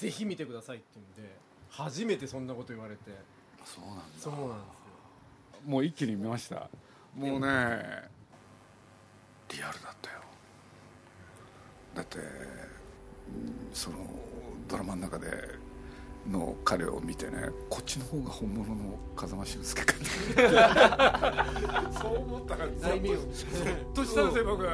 [0.00, 1.36] ぜひ見てくださいって言うんで
[1.68, 3.00] 初めてそんなこと言われて。
[3.64, 4.02] そうなんだ。
[4.18, 4.54] そうなんですよ。
[5.66, 6.68] もう一気に見ました？
[7.14, 8.08] もうね
[9.52, 10.20] リアルだったよ。
[11.94, 12.24] だってうん
[13.72, 13.96] その
[14.68, 15.26] ドラマの中で
[16.28, 19.94] の彼を見てねこっちの方が本物の風間俊介か
[22.00, 24.64] そう思ったら内面をゾッとしたんですよ僕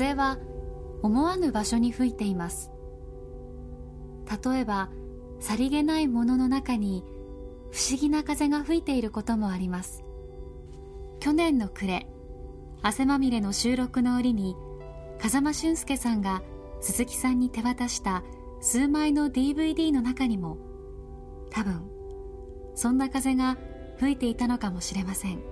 [0.00, 0.38] 風は
[1.02, 2.70] 思わぬ場所に吹いています。
[4.42, 4.88] 例えば
[5.40, 7.04] さりげないものの中に
[7.70, 10.02] 不思議な風が吹いていることもあります。
[11.20, 12.06] 去年の暮れ
[12.80, 14.56] 汗まみれの収録の折に
[15.20, 16.42] 風間俊介さんが
[16.80, 18.22] 鈴木さんに手渡した
[18.62, 20.56] 数枚の DVD の中にも
[21.50, 21.82] 多分
[22.74, 23.58] そんな風が
[23.98, 25.42] 吹いていたのかもしれません。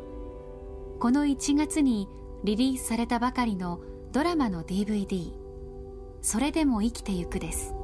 [1.01, 2.09] この1月に
[2.45, 3.81] リリースされたばかりの
[4.13, 5.33] ドラマの DVD
[6.23, 7.75] 「それでも生きてゆく」です。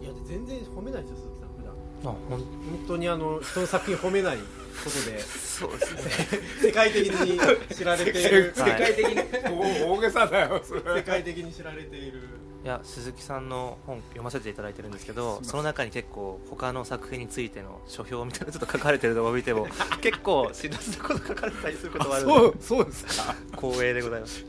[0.00, 2.12] いや全然褒めないですよ鈴木さん普段。
[2.12, 2.46] あほん本
[2.86, 4.38] 当にあの人の作品褒めない
[4.72, 5.20] ことで。
[5.20, 6.40] そうですね。
[6.62, 7.38] 世界的に
[7.74, 8.54] 知られている。
[8.56, 8.70] はい。
[8.70, 9.86] 世界的に。
[9.86, 10.80] 大げさだよそれ。
[10.80, 12.20] 世界的に知られている。
[12.64, 19.66] いや鈴木さんの本読ませていただいてるんですけどその中に結構他の作品についての書評みたいなのちょっと書かれてるのを見ても
[20.00, 22.40] 結構知らずなこと書かれたりすることもあるので。
[22.40, 24.44] そうそうですか光栄でございます。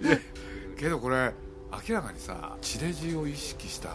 [0.77, 1.31] けどこれ
[1.87, 3.89] 明らかにさ地デジを意識した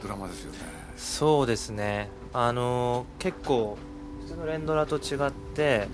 [0.00, 0.58] ドラマですよね。
[0.96, 2.10] そうですね。
[2.32, 3.89] あのー結構普
[4.30, 5.88] 通の連ドラと違って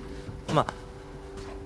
[0.53, 0.67] まあ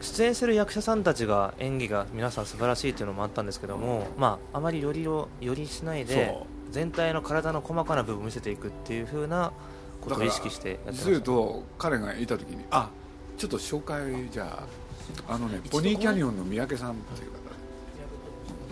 [0.00, 9.52] 出演する役者さんたちが演技が皆さん素晴らしいというのもあったんですけども、まあ、あまりよりをよりしないでそ全体の体の細かな部分を見せていくっていう風な
[10.00, 12.88] ことを意識してやってまするしたと彼がいた時にあ
[13.36, 14.62] ちょっと紹介じゃ
[15.28, 17.36] ああのねポニーキャニオンの三宅さんっていう方。
[17.36, 17.40] で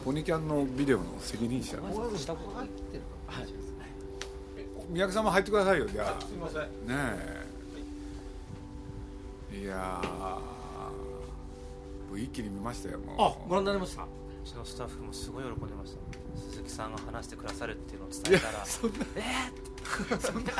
[0.04, 1.82] ポニーキャンのビデオの責任者三
[5.00, 6.22] 宅さんも入ってくださいよじゃあ。
[6.24, 6.62] すみません。
[6.62, 7.37] ねえ
[9.52, 12.18] いやー。
[12.22, 13.16] 一気に見ましたよもう。
[13.20, 14.02] あご覧になりました？
[14.02, 14.06] う
[14.44, 15.98] ちのスタッフもすごい喜んでました
[16.50, 18.90] 鈴木さんが話してくださるっていうのを伝えたらそん
[20.44, 20.50] な。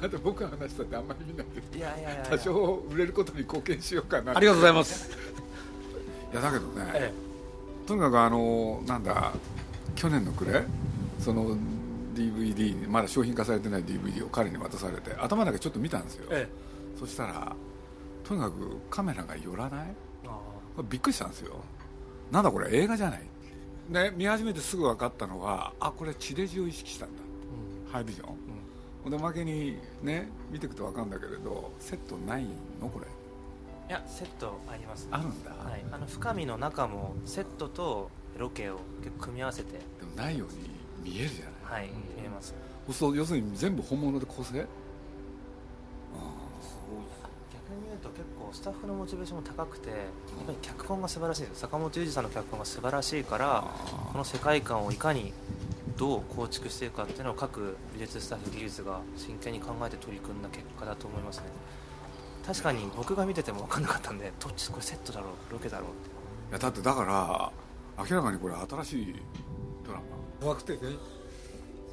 [0.00, 1.78] だって僕が話したってあんまり見ないで。
[1.78, 2.26] いやいやいやいや。
[2.30, 4.36] 多少売れることに貢献しようかな。
[4.36, 5.10] ありがとうございます。
[6.32, 7.12] いやだけどね、え
[7.86, 9.32] とにかくあのなんだ
[9.94, 10.64] 去年の暮れ
[11.20, 11.56] その
[12.14, 16.48] DVD まだ商品化されてない DVD を彼に渡されて頭だけちょっと見たんですよ、え
[16.98, 17.54] そしたら
[18.24, 19.94] とにかくカメラが寄らない。
[20.88, 21.56] びっくりしたんですよ。
[22.30, 23.20] なんだこれ映画じゃない。
[23.88, 27.22] ね見始めてすぐ分かったのはあこれ地デジを意識したんだ。
[27.90, 28.36] ハイビジョン、
[29.02, 32.46] ほんでおまけにね見ていくと分かるんだけれどセットない
[32.80, 33.06] のこれ。
[33.06, 35.08] いやセットありますね。
[35.12, 38.08] あるんだ、はい、あの深みの中もセットと
[38.38, 38.78] ロケを
[39.20, 39.72] 組み合わせて。
[39.72, 40.48] でもないよう
[41.04, 41.82] に見えるじゃない。
[41.82, 42.54] はい、見えます。
[42.90, 44.66] そう要するに全部本物で構成逆に
[47.88, 49.98] 言うと結構スタッフのモチベーションも高くてやっ
[50.46, 51.60] ぱり脚本が素晴らしいです。
[51.60, 53.64] 坂本龍二さんの脚本が素晴らしいから
[54.12, 55.32] この世界観をいかに
[55.96, 61.44] どう構築していくかっていうのを各美術スタッフ技術が真剣に考えて取り組んだ結果だと思いますね。
[62.46, 66.08] 確かに僕が見てても分かんなかったんでどっちこれセットだろうロケだろうって。
[66.50, 69.14] いやだってだから明らかにこれ新しい
[69.86, 70.04] ドラマ。
[70.40, 70.78] 怖くてね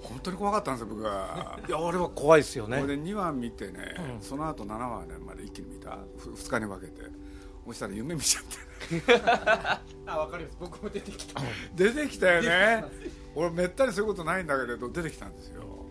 [0.01, 2.79] 本当に怖かったんですよ僕はいや俺は怖いですよね。
[2.79, 4.21] これで2話見てね、うん。
[4.21, 5.97] その後7話まで一気に見た。
[6.17, 7.01] 2日に分けて。
[7.67, 9.13] そしたら夢見ちゃって。
[10.07, 10.57] あわかります。
[10.59, 11.41] 僕も出てきた。
[11.75, 12.83] 出てきたよね。
[13.35, 15.85] 俺めったにそういうことないんだけれど出てきたんですよ。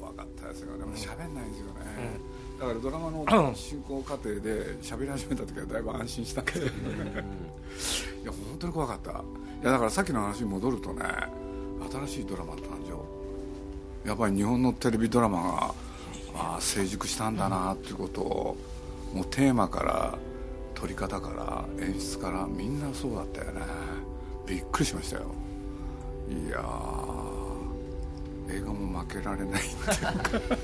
[0.00, 0.84] 怖かったですよね。
[0.96, 2.18] 喋んないんですよね、
[2.58, 6.70] だからドラマの進行過程で喋り始めた時はだいぶ安心したけどね
[8.22, 9.10] いや本当に怖かった。
[9.10, 9.14] い
[9.64, 11.04] やだからさっきの話に戻るとね
[11.90, 12.77] 新しいドラマの誕生
[14.04, 15.74] やっぱり日本のテレビドラマが、
[16.34, 18.56] あ、成熟したんだなっていうことを
[19.14, 20.18] もうテーマから
[20.74, 21.30] 撮り方か
[21.78, 23.62] ら演出からみんなそうだったよね。
[24.46, 25.34] びっくりしましたよ。
[26.28, 26.58] いや
[28.50, 30.56] 映画も負けられないっていうか。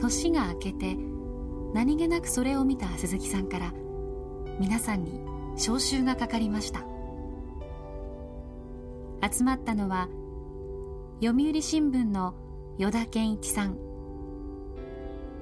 [0.00, 0.96] 年が明けて
[1.72, 3.72] 何気なくそれを見た鈴木さんから
[4.58, 5.20] 皆さんに
[5.56, 6.84] 招集がかかりました。
[9.30, 10.08] 集まったのは
[11.22, 12.34] 読売新聞の
[12.76, 13.78] 依田健一さん。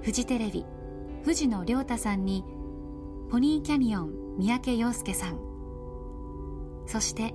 [0.02, 0.66] フジテレビ
[1.24, 2.44] 藤野亮太さんに
[3.30, 5.38] ポニーキャニオン三宅洋介さん。
[6.86, 7.34] そして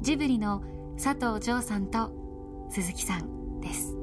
[0.00, 0.62] ジブリの
[1.00, 2.10] 佐藤城さんと
[2.68, 4.01] 鈴木さんです。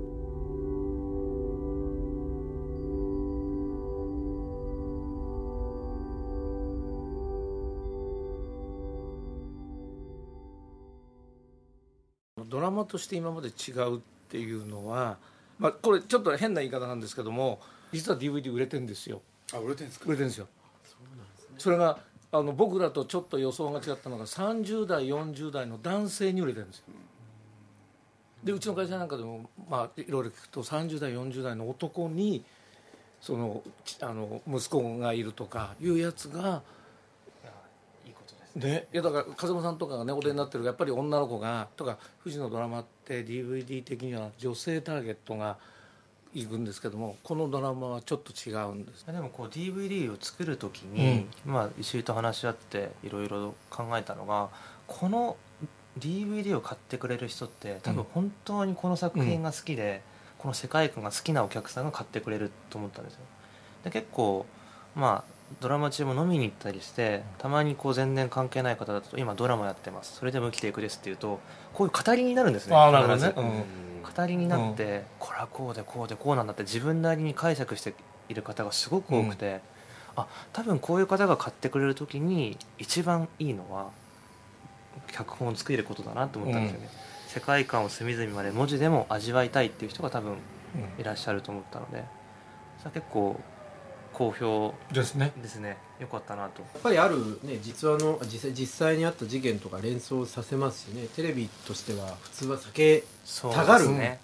[12.89, 15.17] として今まで違うっていうのは、
[15.57, 17.59] まあ、これちょっと変な言い方なんですけども
[17.93, 19.21] 実は DVD 売れてるんですよ。
[19.53, 20.05] あ売れてんですか？
[20.07, 20.47] 売れてるんですよ。
[21.57, 21.99] それが
[22.31, 26.85] あの僕らとちょっと予想が違ったのが30代40代の男性に売れてるんですよ。
[28.43, 32.45] でうちの会社なんかでも、まあ、いろいろ聞くと30代40代の男に
[33.19, 36.61] そのちあの息子がいるとかいうやつが
[38.59, 38.71] ね。
[38.71, 45.57] ね、いやだから風間さんとかがねお出になってるやっぱり女の子がとか富士のドラマって DVD 的には女性ターゲットが
[46.33, 49.05] いくんですけどもこのドラマはちょっと違うんです。
[49.05, 54.49] でもこう DVD を作る時に、まあ、石井と話し合っていろいろ考えたのが
[54.85, 55.37] この
[55.97, 60.01] DVD を買ってくれる人って多分本当にこの作品が好きで、
[60.37, 63.21] この世界観が好きなお客さんが買ってくれると思ったんですよ。
[63.83, 64.45] で結構
[64.95, 70.15] まあドラマ中も飲みに行ったりしてたまにこう全然関係ない方だと今ドラマやってます。
[70.17, 71.39] それでも生きていくですっていうと
[71.73, 72.75] こういう語りになるんですね。
[72.75, 73.41] ああなるほど必ず。
[73.41, 73.63] ね、
[74.15, 77.93] 語りになって、これはこうでこうでこうなんだって自分なりに解釈して
[78.29, 79.61] いる方がすごく多くて、
[80.15, 83.89] あ多分こういう方が買ってくれる時に一番いいのは
[85.11, 86.89] 脚本を作れることだなと思ったんですよね、
[87.27, 90.35] 世界観を隅々まで文字でも味わいたいっていう人が多分
[90.97, 92.03] いらっしゃると思ったので
[92.79, 93.39] それは結構
[94.13, 95.31] 好評うんですね。
[95.41, 95.77] ですね。
[95.99, 96.61] よかったなと。
[96.61, 101.07] やっぱりあるね実話の実際実際にあった事件とか連想させますしね。
[101.15, 103.85] テレビとしては普通は避けそうたがる。
[103.85, 104.19] ですね、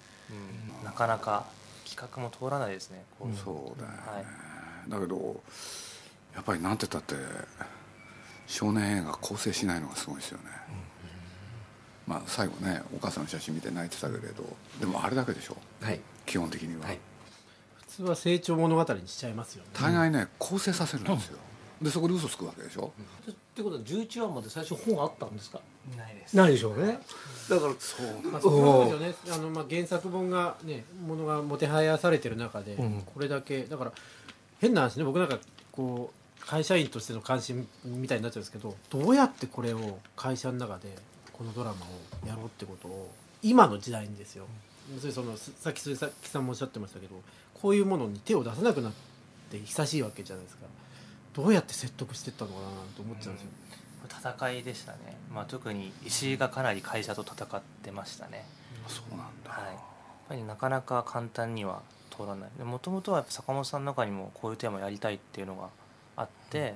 [0.80, 1.44] うん、なかなか
[1.88, 3.02] 企画も通らないですね。
[3.18, 3.36] こう。
[3.36, 4.90] そうだよね、はい。
[4.90, 5.40] だけど
[6.34, 7.22] やっぱりなんて言ったって
[8.46, 10.44] 少年映画構成しないのがすごいですよね、
[12.06, 14.44] まあ最後ねお母さんの写真見て泣いてたけれど
[14.78, 15.56] でもあれだけでしょ。
[15.80, 16.00] はい。
[16.26, 16.98] 基本的には、はい
[17.96, 19.70] 普通は成長物語にしちゃいますよね。
[19.72, 21.38] 大概ね構成させるんですよ、
[21.80, 22.92] でそこで嘘つくわけでしょ、
[23.30, 25.60] ってことは11話まで最初本あったんですか？
[25.96, 26.36] ないです。
[26.36, 26.98] ないでしょうね。
[27.48, 29.38] だからそうまあ、そうなんですよね。
[29.38, 33.02] あの、まあ、原作本がねものがもてはやされてる中で、うん。
[33.06, 33.92] これだけだから
[34.60, 35.04] 変な話ね。
[35.04, 35.38] 僕なんか
[35.72, 40.94] こう会社員としての関心みたいになっちゃうんですけどどうやってこれを会社の中で
[41.32, 43.10] このドラマをやろうってことを
[43.42, 44.44] 今の時代にですよ、
[44.92, 47.14] 要するにそのさっき鈴木さんもおっしゃってましたけど
[47.60, 48.92] こういうものに手を出さなくなっ
[49.50, 50.66] て久しいわけじゃないですか。
[51.34, 52.66] どうやって説得していったのかな
[52.96, 53.50] と思っちゃうんですよ、
[54.08, 54.98] 戦いでしたね、
[55.30, 58.46] まあ、特に石井がかなり会社と戦ってましたね、
[58.88, 59.76] そうなんだ、はい、やっ
[60.30, 62.64] ぱりなかなか簡単には通らない。
[62.64, 65.68] もともとはやっぱ坂本さんの中にもこういうテーマやりたいっていうのが
[66.16, 66.74] あって、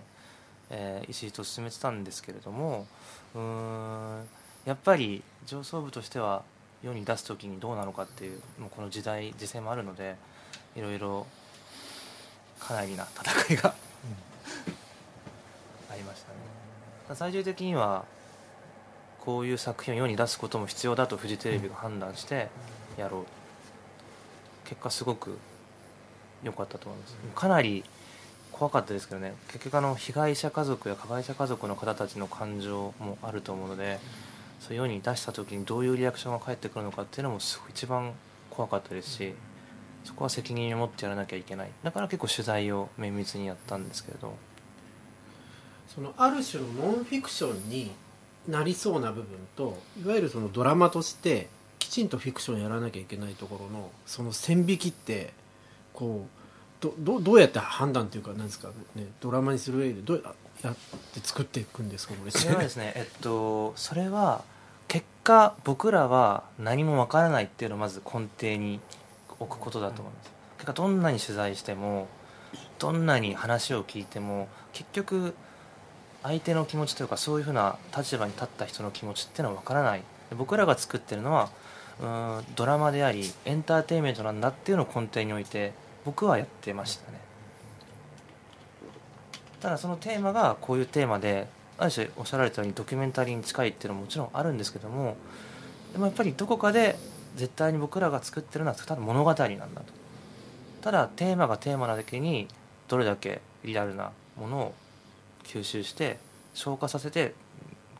[0.69, 2.87] えー石井と進めてたんですけれども
[3.35, 4.29] うーん
[4.67, 6.43] やっぱり上層部としては
[6.83, 10.17] 世に出す時にどうなのかっていうもうこの時代時勢もあるので
[10.77, 11.27] いろいろ
[12.59, 13.75] かなりな戦いが
[15.91, 17.15] ありましたね。
[17.15, 18.05] 最終的には
[19.21, 22.49] こういう作品を世に出すことも必要だとフジテレビが判断して
[22.97, 23.25] やろう。
[24.69, 25.37] 結果すごく
[26.43, 27.17] 良かったと思います。
[27.35, 27.85] かなり
[28.53, 29.35] 怖かったですけどね。
[29.49, 33.99] 結局あの被害者家族や加害者家族の方たちの感情もあると思うので
[34.61, 38.13] そういう世に出した時にどういうリアクションが返ってくるのかっていうのもすごい一番
[38.51, 39.35] 怖かったですし
[40.05, 41.71] そこは責任を持ってやらなきゃいけない。
[41.83, 44.35] だから結構取材を綿密にやったんですけれど。
[45.95, 47.91] そのある種のノンフィクションに
[48.49, 55.33] なりそうな部分といわゆるそのドラマとしてきちんとフィクションやらなきゃいけないところのその線引きって
[55.93, 56.41] こう
[56.83, 60.23] どどどうやって判断というかなんですかねドラマにする上でどう
[60.63, 60.75] やっ
[61.13, 62.31] て作っていくんですかこれ。
[62.31, 64.45] それはですねえっとそれは
[64.87, 68.81] 結果僕らは何もわからないっていうのをまず根底に
[69.41, 72.07] 置くことだと思います結果どんなに取材しても
[72.79, 75.35] どんなに話を聞いても結局
[76.23, 80.03] 相手の気持ちというかそういうふうな立場に立った人の気持ちっていうのはわからない。
[80.37, 81.51] 僕らが作ってるのは
[82.01, 85.73] うんドラマでありエンターテインメントなんだっていうのを根底に置いて
[86.05, 87.19] 僕はやってましたね。
[89.61, 91.47] ただそのテーマがこういうテーマで
[91.79, 95.17] ある種おっしゃられたようにドキュメンタリーに近いっていうのももちろんあるんですけども
[95.93, 96.97] でもやっぱりどこかで
[97.37, 99.93] 絶対に僕らが作ってるのはただ物語なんだと。
[100.83, 102.49] ただテーマがテーマなだけに
[102.89, 104.75] どれだけリアルなものを
[105.45, 106.19] 吸収して
[106.55, 107.35] 消化させて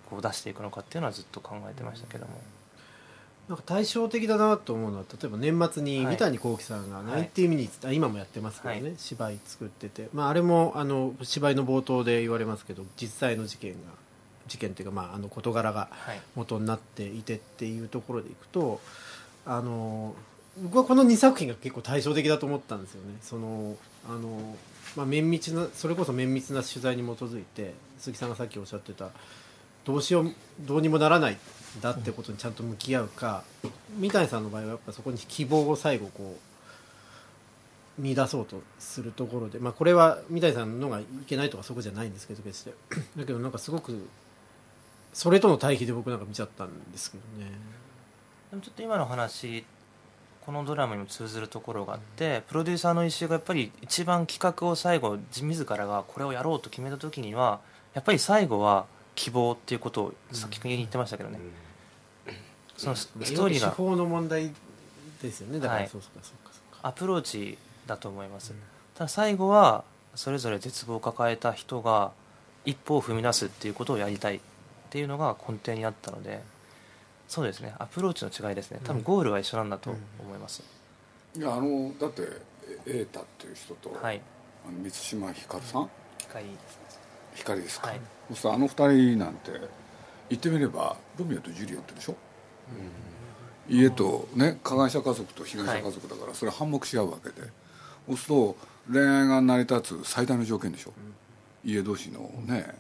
[0.09, 2.33] こう出していくのかっていうのはずっと考えてましたけども。
[3.49, 6.15] なんか対照的だなと思うのは例えば年末にはい。
[6.15, 7.05] 三谷幸喜さんが「い。
[7.05, 8.95] ナインティミニッツ」あ今もやってますけどね、はい。
[8.97, 13.79] 芝居作ってて、まあ、あれもあの芝居の冒頭で言われますけど実際の事件が
[14.47, 16.21] 事件っていうか、まあ、あの事柄がはい。
[16.37, 18.81] 元になっていてっていうところでいくと
[19.47, 20.15] あの
[20.63, 23.77] 僕はこの2作品が結構対照的だと思ったんですよねその
[24.09, 24.57] あの、
[24.97, 29.11] まあ、綿密なそれこそ綿密な取材に基づいて鈴木さんがさっきおっしゃってた
[29.85, 31.39] どうしようどうにもならない
[31.81, 33.45] だってことにちゃんと向き合うか
[33.99, 36.37] 三谷さんの場合はやっぱそこに希望を最後こ
[37.99, 42.73] う見出そうとするところで、まあ、これは三谷さんのがいけないとかそこじゃないんですけど決して
[43.17, 44.09] だけどなんかすごく
[45.13, 47.51] それとの対比で僕なんか見ちゃったんですけどね。
[48.51, 49.65] でもちょっと今の話
[50.45, 57.61] このドラマにも通ずるところがあってプロデューサーの石井がやっぱり一番企画を最後自らがこれをやろうと決めた時には
[57.95, 61.39] やっぱり最後は希望っていうことをさっき言ってましたけどね、
[62.77, 63.69] そのスストーリーが。
[63.69, 64.51] 手法の問題
[65.21, 65.61] ですよね。
[65.61, 65.89] だから、はい。
[65.89, 66.33] そうかそうかそ
[66.79, 68.55] うかアプローチだと思います、
[68.95, 72.13] ただ最後はそれぞれ絶望を抱えた人が
[72.65, 74.41] 一歩を踏み出すっていうことをやりたいっ
[74.91, 76.43] ていうのが根底にあったので
[77.31, 77.73] そうですね。
[77.79, 78.81] アプローチの違いですね。
[78.83, 80.65] 多分ゴールは一緒なんだと思います、
[81.37, 82.23] いやあのだって
[82.85, 84.21] 瑛太っていう人と、はい。
[84.67, 85.89] あの満島ひかるさん？
[86.19, 86.43] 機械
[87.37, 88.01] 光ですか、はい。
[88.31, 88.71] そうするとあの二
[89.15, 89.53] 人なんて
[90.29, 92.17] 言ってみればロミオとジュリエットでしょ、
[93.69, 97.47] 家とね加害者家族と被害者家族だから、それ反目し合うわけで。
[98.09, 98.57] そうすると
[98.93, 100.93] 恋愛が成り立つ最大の条件でしょ、
[101.65, 102.75] 家同士のね、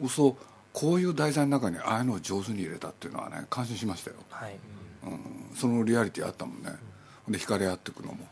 [0.00, 0.36] そうすると
[0.72, 4.56] こういう題材の中にああいうのを上手に入れたっていうのはね感心しましたよ、はい。
[5.04, 6.70] うん、そのリアリティあったもんね、
[7.28, 8.26] で惹かれ合っていくのも。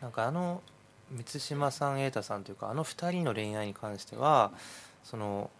[0.00, 0.62] なんかあの
[1.10, 4.52] 満島さん瑛太さんというかあの2人の恋愛に関しては
[5.04, 5.50] その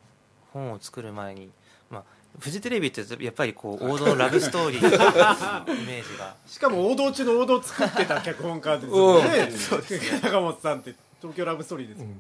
[0.53, 1.51] 本を作る前に、
[1.91, 2.03] まあ、
[2.39, 4.89] フジテレビってやっぱりこう王道のラブストーリーの
[5.75, 6.35] イメージが。
[6.47, 10.21] しかも王道中の王道を作ってた脚本家ですよね。
[10.23, 12.17] 中本さんって東京ラブストーリーですもんね、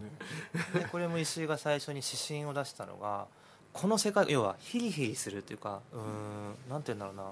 [0.75, 3.27] でこれも石井が最初に指針を出したのが
[3.73, 7.25] この世界要はヒリヒリするというかうんなんて言うんだろうな。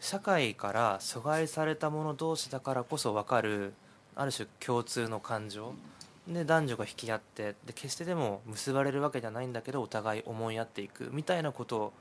[0.00, 3.74] 社会から阻害された者同士だからこそ分かる
[4.16, 5.74] ある種共通の感情。
[6.28, 11.92] で男女が引き合ってで決してでも結ばれるわけじゃないんだけどお互い思い合っていくみたいなことを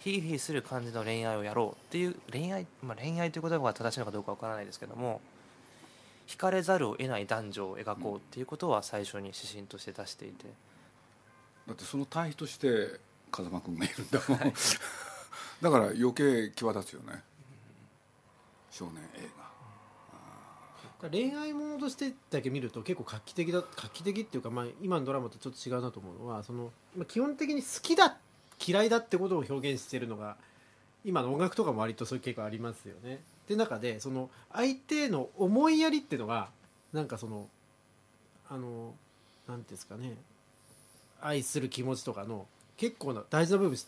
[0.00, 5.20] ヒリヒリする感じの恋愛をやろうっていう恋愛、まあ、恋愛という言葉が正しいのかどうかわからないですけども
[6.26, 10.46] 惹かれざるを得ない男女を描こうっていうことは最初に指針として出していて。
[11.66, 14.38] だってその対比として風間君がいるんだもん。
[15.62, 17.22] だから余計際立つよね。
[18.70, 19.36] 少年映
[21.10, 28.16] 恋愛ものとしてだけ見ると結構画期的だ画期的っていうか、まあ、今のドラマとちょっと違うなと思うのはその、まあ、基本的に好きだ
[28.64, 30.36] 嫌いだってことを表現してるのが
[31.04, 33.20] 今の音楽とかも割とそういう傾向ありますよね。
[33.48, 36.48] で中でその相手の思いやりっていうのが
[36.92, 37.48] なんかその
[38.48, 38.94] あの
[39.48, 40.14] なんていうんですかね
[41.20, 43.78] 愛する気持ちとかの結構な大事な部分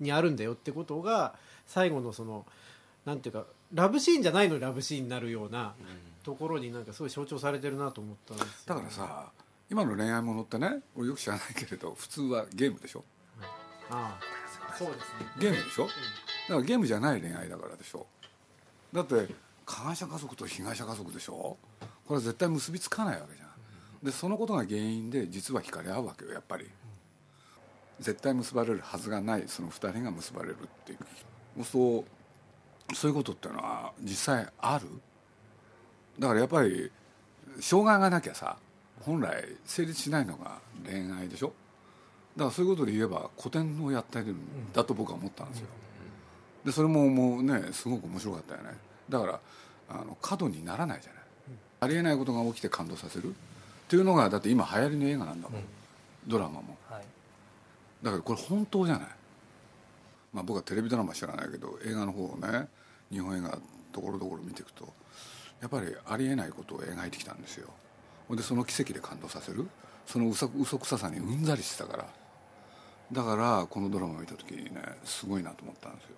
[0.00, 1.34] にあるんだよってことが
[1.66, 2.46] 最後のその
[3.04, 5.74] なんていうかラブシーンじゃないのにラブシーンになるような
[6.22, 9.32] ところになんかすごい象徴されてるなと思ったんですよ画だからさ
[9.70, 13.04] 今の恋愛ものってね俺よく知らないけれど普通はゲームでしょ。
[13.90, 15.26] ああそうですね。
[15.38, 15.86] ゲームでしょ？
[15.86, 15.94] だか
[16.48, 18.06] らゲームじゃない恋愛だからでしょ
[18.92, 19.28] だって
[19.64, 21.32] 加害者家族と被害者家族でしょ？
[21.32, 21.58] こ
[22.10, 23.48] れは絶対結びつかないわけじゃん。
[24.04, 26.68] でそのことが原因で実は惹かれ合うわけよやっぱり。
[28.00, 30.56] 絶対結ばれるはずがないその二人が結ばれるっ
[30.86, 30.96] てい
[31.58, 31.64] う。
[31.64, 34.88] そうそういうことっていうのは実際ある？
[36.18, 36.90] だからやっぱり
[37.60, 38.56] 障害がなきゃさ
[39.00, 41.52] 本来成立しないのが恋愛でしょ？
[42.36, 45.66] だからそういうことで言えば古典をやってるんだと僕は思ったんですよ。
[46.64, 48.76] でそれももうねすごく面白かったよね。
[49.08, 49.40] だから
[49.88, 51.22] あの過度にならないじゃない。
[51.80, 53.30] ありえないことが起きて感動させる。
[53.30, 53.32] っ
[53.88, 55.62] ていうのがだって今流行りの映画なんだもん、
[56.26, 56.76] ドラマも。
[56.88, 57.04] はい。
[58.02, 59.08] だからこれ本当じゃない、
[60.32, 62.68] まあ、僕はテレビドラマ知らないけど映画の方をね
[63.10, 63.58] 日本映画
[63.92, 64.88] ところどころ見ていくと
[65.60, 67.68] やっぱりありえないことを描いてきたんですよ。
[68.30, 69.68] でその奇跡で感動させる。
[70.06, 72.06] その嘘嘘くささにうんざりしてたから。
[73.12, 76.10] だからこのドラマを見た時にねすごいなと思ったんですよ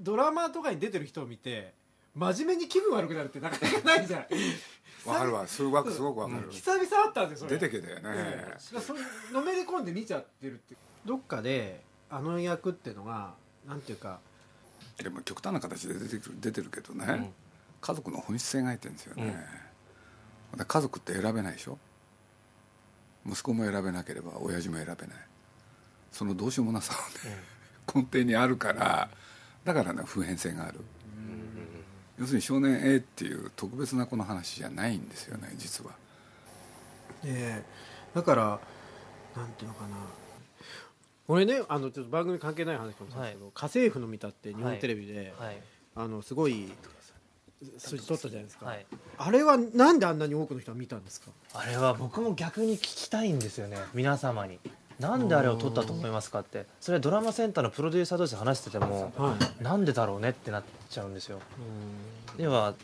[0.00, 1.72] ドラマとかに出てる人を見て
[2.14, 4.28] 真面目に気分悪くなるってなかなかないじゃない
[5.04, 5.46] わかるわ。
[5.46, 7.60] すごくすごくわかる、久々あったんですよそれ。
[7.60, 9.00] 出てけだよね、ええそれ
[9.32, 13.34] のめり込んで見ちゃってるってどっかであの役っていうのが
[13.66, 14.20] なんていうか
[14.96, 17.32] でも極端な形で出てくる出てるけどね、
[17.80, 19.44] 家族の本質描いてるんですよね、
[20.52, 21.78] また家族って選べないでしょ？
[23.26, 24.98] 息子も選べなければ親父も選べない。
[26.12, 27.42] そのどうしようもなさはね、
[27.92, 29.10] 根底にあるから
[29.64, 30.80] だからね普遍性がある、
[32.18, 35.92] 要するに少年 A っていう特別な子の話じゃないんですよね実は。
[37.24, 38.60] ええだから
[39.36, 39.96] なんていうのかな。
[41.26, 45.56] 俺ねあのちょっと番組関係ない話かもしれないですけど、家政婦の見たって日本テレビで、はい。
[45.96, 46.72] あのすごい
[47.78, 48.86] 数字取ったじゃないですか、はい。
[49.16, 51.30] あれはなんであんなに多くの人が見たんですか？
[51.54, 54.58] あれは僕も逆に聞きたいんですよね皆様に
[55.00, 56.66] なんであれを撮ったと思いますかって。
[56.80, 59.62] それはドラマセンターのプロデューサー同士で話しててもはい。
[59.62, 61.40] なんでだろうねってなっちゃうんですよ。
[62.36, 62.74] では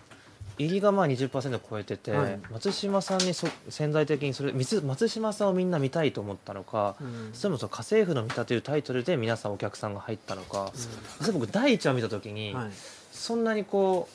[0.58, 2.38] 入りがまあ20%超えてて、はい。
[2.50, 7.30] 松島さんにそ潜在的にそれ松島さんをみんな見たいと思ったのか、うん。
[7.32, 10.72] それもその家政婦の見たというタイトルで皆さんお客さんが入ったのか、
[11.20, 12.70] それ僕第一話見た時に、はい。
[13.12, 14.08] そんなにこ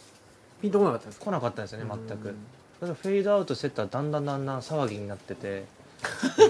[0.62, 2.36] ピンとこなかったです来なかったんですよね全く。
[2.82, 2.94] うん。
[2.94, 5.66] フェードアウトしてったらだんだんだんだん騒ぎになってて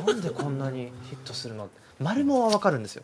[0.06, 3.04] なんでこんなにヒットするの丸もは分かるんですよ。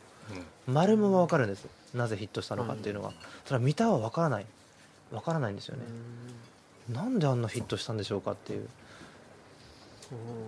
[0.68, 1.66] 丸もは分かるんです。
[1.94, 3.12] なぜヒットしたのかっていうのが、
[3.46, 4.46] それは見たは分からない。
[5.12, 5.84] 分からないんですよね、
[6.90, 8.68] なんであんなヒットしたんでしょうかっていう。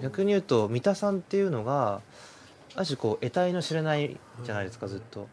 [0.02, 2.02] 逆に言うと三田さんっていうのが
[2.76, 5.28] ある種こう得体の知れないじゃないですかずっと。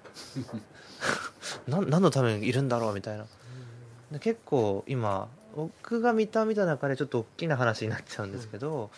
[1.67, 3.27] な何のためにいるんだろうみたいな。
[4.13, 8.89] で結構今僕が見た見た中でちょっと大きな話になっちゃうんですけど、うん、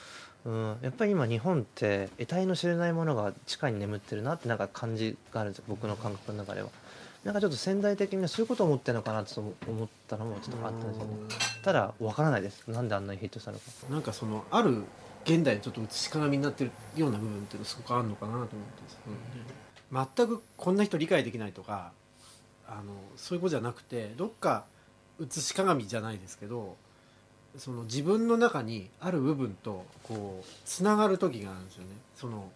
[0.44, 6.68] やっぱり今日本って得体の知れないものが地下に眠ってるなってなんか感じがあるんですよ僕の感覚の中では。
[7.24, 11.12] なんかちょっと潜在的にそういうことを思ってるのかなと思ったのもちょっとあったんですよね。
[11.62, 12.66] ただ分からないです。
[12.66, 13.64] なんであんなにヒットしたのか。
[13.88, 14.82] なんかそのある
[15.24, 19.12] 現代のちょっと写し鏡になってるような部分っていうのすごくあるのかなと思ってですね。
[20.16, 21.92] 全くこんな人理解できないとか
[22.66, 24.64] あのそういうことじゃなくてどっか
[25.20, 26.76] 写し鏡じゃないですけど
[27.58, 31.88] その自分の中にある部分とこうつながる時があるんですよね。
[32.16, 32.50] その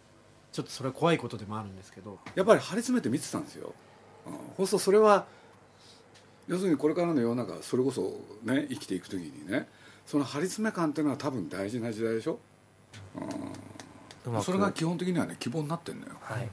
[0.53, 2.19] ちょっとそれは怖いことでもあるんですけど。
[2.35, 3.75] やっぱり張り詰めて見てたんですよ、
[4.27, 5.27] うん、そうするとそれは
[6.49, 9.69] 要するにこれからの世の中それこそね生きていく時にね
[10.07, 12.39] その張り詰め感っていうのは多分大事な時代でしょ、
[14.25, 14.45] うまく。
[14.45, 16.15] それが基本的にはね希望になってんのよ。
[16.21, 16.49] はい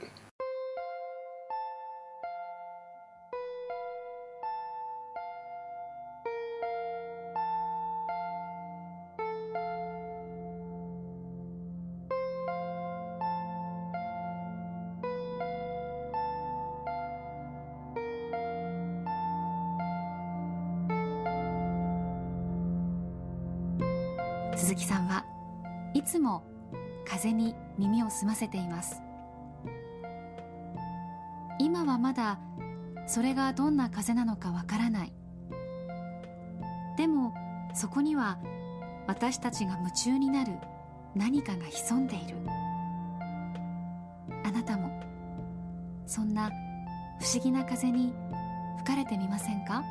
[24.64, 25.26] 鈴木さんは
[25.94, 26.42] いつも
[27.06, 29.02] 風に耳を澄ませています。
[31.60, 32.40] 今はまだ
[33.06, 35.14] それがどんな風なのかわからない。
[36.96, 37.34] でも
[37.74, 38.40] そこには
[39.06, 40.54] 私たちが夢中になる
[41.14, 42.38] 何かが潜んでいる。
[44.46, 44.98] あなたも
[46.06, 46.50] そんな
[47.20, 48.14] 不思議な風に
[48.78, 49.84] 吹かれてみませんか？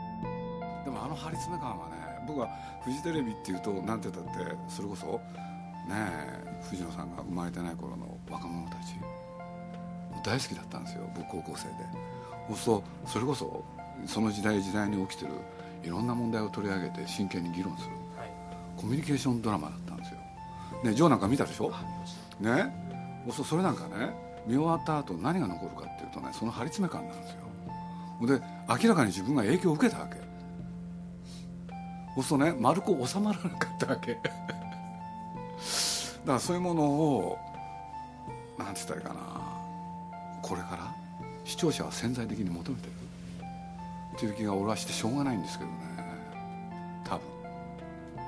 [0.87, 2.49] でもあの張り詰め感はね僕は
[2.85, 5.21] フジテレビっていうとなんて言ったってそれこそね
[5.91, 8.95] え藤野さんが生まれてない頃の若者たち
[10.25, 11.75] 大好きだったんですよ僕高校生で。
[12.55, 13.65] そうするとそれこそ
[14.07, 15.33] その時代時代に起きてる
[15.83, 17.91] いろんな問題を取り上げて真剣に議論する
[18.77, 20.19] コミュニケーションドラマだったんですよ。
[20.85, 21.73] ねジョーなんか見たでしょ？
[22.41, 22.73] ね？
[23.27, 24.15] そうするとそれなんかね
[24.47, 27.43] 見終わった後何が残るかっていうとねその張り詰め感なんですよ。
[28.27, 28.41] で
[28.83, 30.17] 明らかに自分が影響を受けたわけ
[32.14, 34.14] そうするとね丸く収まらなかったわけ。
[34.25, 34.37] だか
[36.25, 37.38] らそういうものを
[38.59, 39.20] なんて言ったらいいかな。
[40.42, 40.94] これから
[41.44, 42.92] 視聴者は潜在的に求めてる。
[44.16, 45.77] っていう気が俺はしてしょうがないんですけどね。
[47.05, 47.27] 多分、
[48.16, 48.20] う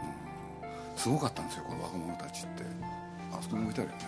[0.96, 2.64] ん、すごかったんですよこの若者たちって。
[3.32, 4.04] あそこに置いてあるよね。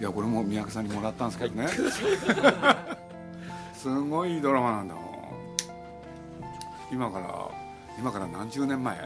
[0.00, 1.68] いやこれも三宅さんにもらったんですけどね。
[3.74, 5.04] すごいドラマなんだもん
[6.90, 7.48] 今から
[7.98, 8.96] 今から何十年前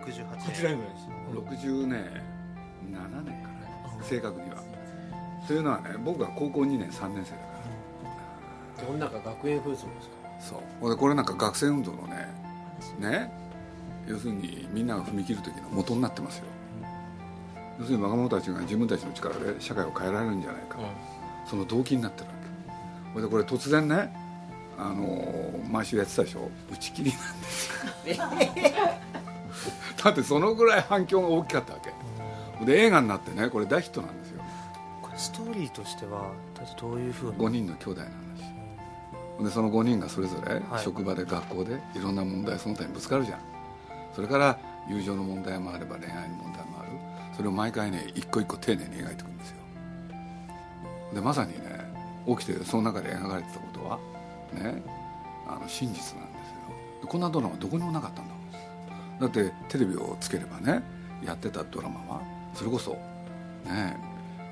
[0.00, 0.10] ？68こ
[0.54, 1.08] ちらぐらいです
[1.64, 2.04] 60年
[2.92, 3.48] 7年か
[3.98, 4.04] な。
[4.04, 4.56] 正確には。
[5.46, 9.88] というのはね僕が高校2年3年生だかどんなか学園紛争ですか？
[10.24, 10.90] らそう。
[10.90, 12.28] でこれなんか学生運動のね
[12.98, 13.32] ね
[14.06, 16.44] 要するにみんなが踏み切る時の元になってますよ。
[17.78, 20.78] 要するに若者たちが自分たちの力で社会を変えられるんじゃないか、
[21.46, 22.48] その動機になってるわけ。
[23.12, 24.12] それでこれ突然ね
[24.78, 26.48] あのー毎週やってたでしょ？
[26.72, 27.68] 打ち切りなんです
[28.18, 28.24] よ。
[30.04, 31.80] だってそのぐらい反響が大きかったわ
[32.60, 32.64] け。
[32.64, 34.42] で映画になってねこれ大ヒットなんですよ。
[35.02, 36.30] これストーリーとしては
[36.80, 39.44] どういうふう5人の兄弟の話。
[39.44, 40.82] でその5人がそれぞれはい。
[40.82, 43.38] 職場で学校でいろんな問題その他にぶつかるじゃん。
[44.14, 46.88] それから友情の問題もあれば恋愛の問題もある。
[47.36, 49.56] それを毎回ね一個一個丁寧に描いていくんですよ。
[51.14, 51.58] でまさにね
[52.26, 53.98] 起きてるその中で描かれてたことは
[54.52, 54.82] ね
[55.46, 57.08] あの真実なんですよ。
[57.08, 59.18] こんなドラマどこにもなかったんだもん。
[59.20, 60.82] だってテレビをつければね
[61.24, 62.22] やってたドラマは
[62.54, 62.92] それこそ
[63.64, 63.96] ね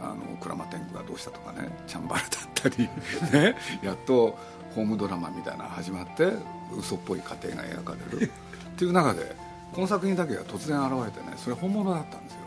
[0.00, 2.88] あの鞍馬天狗がどうしたとかねチャンバラだったり
[3.32, 4.36] ねやっと
[4.74, 6.32] ホームドラマみたいなの始まって
[6.76, 8.30] 嘘っぽい家庭が描かれる。
[8.76, 9.34] っていう中で
[9.72, 12.40] この作品だけが突然現れてねそれ本物だったんですよ。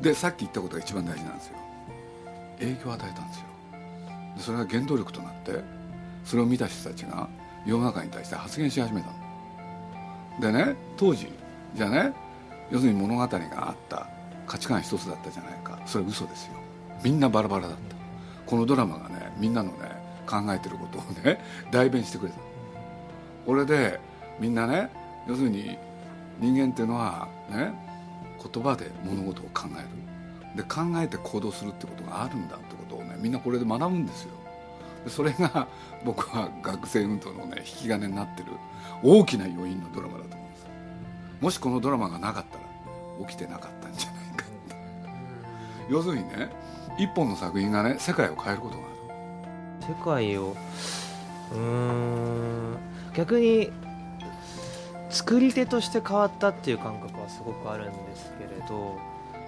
[0.00, 1.56] でさっき言ったことが一番大事なんですよ。
[2.58, 3.44] 影響を与えたんですよ。
[4.36, 5.62] でそれが原動力となって
[6.26, 7.28] それを見た人たちが
[7.64, 9.08] 世の中に対して発言し始めた
[10.40, 11.32] でね当時
[11.74, 12.12] じゃあね
[12.70, 14.08] 要するに物語があった
[14.46, 15.78] 価値観一つだったじゃないか。
[15.86, 16.52] それ嘘ですよ。
[17.02, 17.96] みんなバラバラだった。
[18.46, 19.90] このドラマがねみんなのね
[20.26, 22.38] 考えてることをね 代弁してくれた。
[23.44, 24.00] これで
[24.38, 24.90] みんなね
[25.26, 25.76] 要するに
[26.38, 27.72] 人間っていうのはね
[28.52, 29.88] 言葉で物事を考える。
[30.56, 34.30] で考えて行動するってことがあるんだってことをねみんなこれで学ぶんですよ。
[35.08, 35.68] それが
[36.04, 38.52] 僕は学生運動のね引き金になってる
[39.02, 40.66] 大きな要因のドラマだと思うんです。
[41.40, 44.76] もしこのドラマがなかったら起きてなかったんじゃないかって。
[45.88, 46.50] 要するにね
[46.98, 49.94] 一本の作品がね世界を変えることがある。
[49.94, 50.56] 世界を
[51.52, 52.76] うん
[53.14, 53.70] 逆に
[55.10, 58.98] 作り手として変わったっていう感覚はすごくあるんですけれど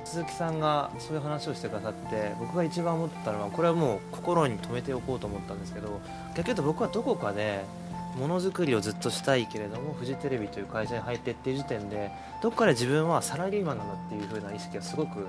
[0.08, 6.00] 鈴木さんがそういう話をしてくださって僕が一番思ったのはこれはもう心に留めておこうと思ったんですけど
[6.34, 7.64] 逆に言うと僕はどこかで
[8.16, 12.10] ものづくりをずっとしたいけれどもフジテレビという会社に入ってっていう時点で
[12.42, 15.28] どっかで自分はサラリーマンなんだっていう風な意識がすごく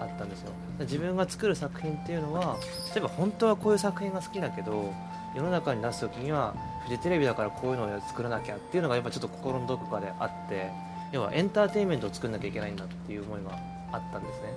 [0.00, 0.50] あったんですよ。
[0.80, 2.56] 自分が作る作品っていうのは
[2.94, 4.92] 例えば本当はこういう作品が好きだけど
[5.36, 10.70] 世の中に出す時にはフジテレビだからこういうのを作らなきゃっていうのがやっぱちょっと心のどこかであって
[11.12, 14.48] 要はエンターテインメントを作らなきゃいけないんだっていう思いがあったんですね。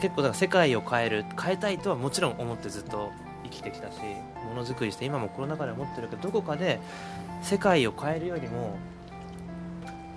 [0.00, 3.10] 結構だから世界を変える変えたいとはもちろん思ってずっと
[3.44, 3.98] 生きてきたし
[4.48, 6.80] ものづくりして今もコロナ禍で思ってるけどどこかで
[7.42, 8.76] 世界を変えるよりも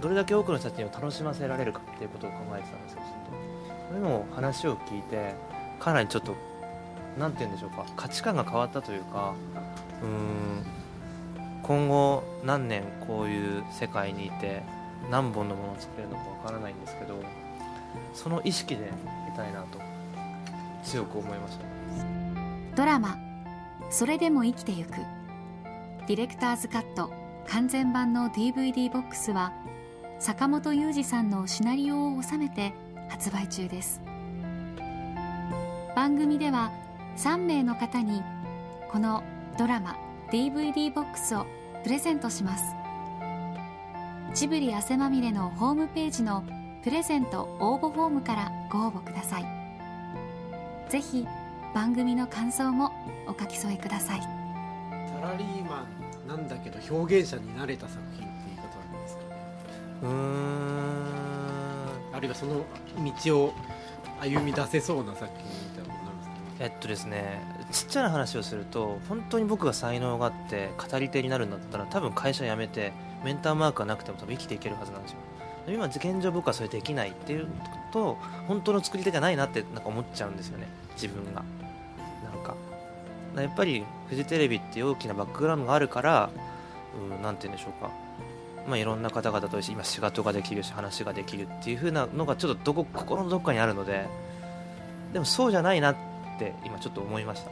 [0.02, 3.14] どれだけ多くの人たちを楽しませられるかっていうことを考えてたんですよずっ
[3.72, 3.88] と。
[3.88, 5.34] それも話を聞いて
[5.80, 6.36] かなりちょっと
[7.18, 9.34] 何て言うんでしょうか価値観が変わったというか
[10.04, 10.66] うん
[11.64, 14.64] 今後何年こういう世界にいて
[15.10, 17.16] 何本のものを作れるのかわからないんですけど
[18.14, 18.92] その意識で
[19.28, 19.80] いたいなと
[20.84, 21.66] 強く思いました。
[22.76, 23.18] ドラマ
[23.90, 24.92] 「それでも生きてゆく」
[26.08, 27.12] ディレクターズカット
[27.48, 29.54] 完全版の DVD ボックスは
[30.20, 32.74] 坂本雄二さんのシナリオを収めて
[33.10, 34.02] 発売中です。
[35.96, 36.72] 番組では
[37.18, 38.24] 3名の方に
[38.92, 39.24] この
[39.58, 39.96] ドラマ
[40.32, 41.46] DVD ボックスを
[41.84, 42.64] プレゼントします。
[44.34, 46.44] ジブリ汗まみれのホームページの
[46.84, 49.46] プレゼント応募フォームからご応募ください。
[50.90, 51.26] ぜひ
[51.74, 52.92] 番組の感想も
[53.26, 54.22] お書き添えください。
[54.22, 55.88] サラリーマ
[56.26, 59.30] ンなんだけど表現者になれた作品って言い方なんですかね。
[60.04, 61.14] うん。
[62.14, 62.66] あるいはその
[63.26, 63.54] 道を
[64.20, 67.42] 歩み出せそうな作品みたいなことなんですかえっとですね
[67.72, 72.94] ちっちゃな話をすると本当に僕が才能があって語り手になるんだったら多分会社辞めて
[73.24, 75.18] メンターマークがなくても多分生きていけるはずなんですよ
[75.68, 77.48] 今現状僕はそれできないっていう
[77.92, 80.68] と本当の作り手じゃないなってなんか思っちゃうんですよね。
[80.96, 81.44] 自分が。
[82.24, 82.56] なんか。
[83.36, 86.30] やっぱりフジテレビって大きなバックグラウンドがあるから
[87.22, 87.92] 何て言うんでしょうか。
[88.68, 94.08] まあ、いろんな方々と今仕事ができるし話ができるっていう風なのがちょっとどこ心のどこかにあるので
[95.12, 95.96] でもそうじゃないなっ
[96.40, 97.52] て今ちょっと思いました、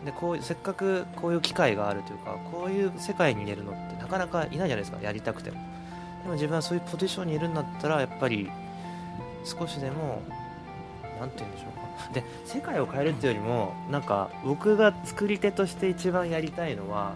[0.00, 4.98] うん、でこうせっかくこういう機会があるというかこういう世界に入れるのってなかなかいないじゃないですか。
[5.00, 5.73] やりたくても。
[6.24, 8.50] でも自分はそういうポジションにいるんだったらやっぱり
[9.44, 10.22] 少しでも
[11.20, 11.84] 何て言うんでしょうか。
[12.12, 17.14] で世界を変えるっていうよりもなんか僕が作り手として一番やりたいのは、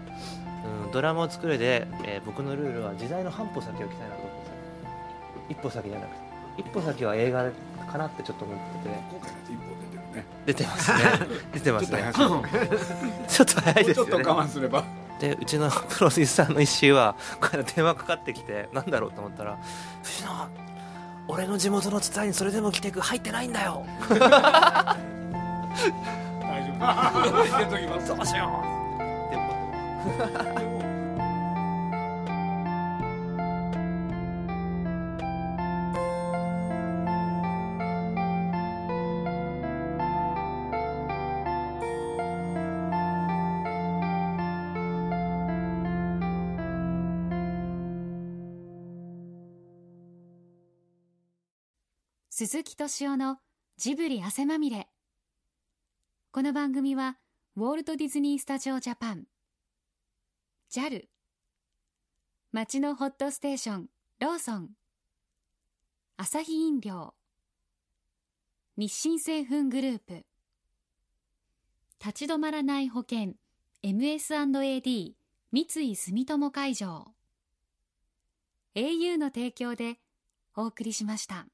[0.85, 4.55] うん、ドラマを作るで、えー、僕のルールは時代の半歩先を行きたいなと思うんですよ
[5.51, 6.29] 一歩先じゃなくて。
[6.59, 7.51] 一歩先は映画
[7.91, 8.95] かなってちょっと思ってて。
[9.11, 10.25] 今回一歩出てるね。
[10.45, 10.99] 出てますね。
[11.55, 12.13] 出てますね。
[13.29, 14.11] ちょっと早いですよね。
[14.13, 14.85] ちょっと我慢すれば
[15.19, 19.59] でうちのプロデューサーの石井はこれ電話かかってきてなんだろうと思ったら
[20.03, 20.49] 「藤野
[21.29, 24.17] 俺の地元の伝えにそれでも来てく入ってないんだよ」大
[26.65, 26.73] 丈
[28.07, 28.17] 夫。
[28.17, 28.65] どうしよ
[52.41, 53.39] 鈴木敏夫の
[53.79, 54.87] ジブリ汗まみれ。
[56.31, 57.19] この番組は
[57.57, 59.25] ウォルト・ディズニー・スタジオ・ジャパン。
[60.71, 61.07] JAL
[62.53, 63.87] 街のホットステーション
[64.21, 64.69] ローソン。
[66.17, 67.13] アサヒ飲料。
[68.77, 70.25] 日清製粉グループ。
[71.99, 73.33] 立ち止まらない保険
[73.83, 75.15] MS&AD
[75.51, 77.09] 三井住友海上。
[78.77, 79.97] au の提供で
[80.55, 81.49] お送りしました。